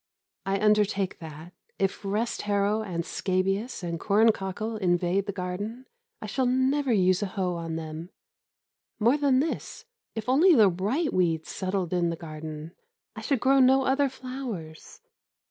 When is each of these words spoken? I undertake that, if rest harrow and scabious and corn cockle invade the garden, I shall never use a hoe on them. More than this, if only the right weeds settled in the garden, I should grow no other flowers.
I 0.47 0.59
undertake 0.59 1.19
that, 1.19 1.53
if 1.77 2.03
rest 2.03 2.41
harrow 2.41 2.81
and 2.81 3.05
scabious 3.05 3.83
and 3.83 3.99
corn 3.99 4.31
cockle 4.31 4.75
invade 4.77 5.27
the 5.27 5.31
garden, 5.31 5.85
I 6.23 6.25
shall 6.25 6.47
never 6.47 6.91
use 6.91 7.21
a 7.21 7.27
hoe 7.27 7.53
on 7.53 7.75
them. 7.75 8.09
More 8.99 9.15
than 9.15 9.41
this, 9.41 9.85
if 10.15 10.27
only 10.27 10.55
the 10.55 10.69
right 10.71 11.13
weeds 11.13 11.51
settled 11.51 11.93
in 11.93 12.09
the 12.09 12.15
garden, 12.15 12.71
I 13.15 13.21
should 13.21 13.39
grow 13.41 13.59
no 13.59 13.83
other 13.83 14.09
flowers. 14.09 15.01